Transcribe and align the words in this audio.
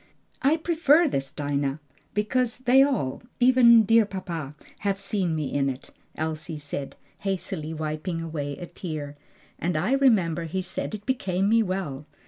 "I 0.41 0.57
prefer 0.57 1.07
this, 1.07 1.31
Dinah, 1.31 1.79
because 2.15 2.57
they 2.57 2.81
all 2.81 3.21
even 3.39 3.83
dear, 3.83 4.03
dear 4.03 4.05
papa 4.07 4.55
have 4.79 4.99
seen 4.99 5.35
me 5.35 5.53
in 5.53 5.69
it," 5.69 5.91
Elsie 6.15 6.57
said, 6.57 6.95
hastily 7.19 7.71
wiping 7.71 8.19
away 8.19 8.57
a 8.57 8.65
tear; 8.65 9.15
"and 9.59 9.77
I 9.77 9.91
remember 9.91 10.45
he 10.45 10.63
said 10.63 10.95
it 10.95 11.05
became 11.05 11.47
me 11.47 11.61
well. 11.61 12.07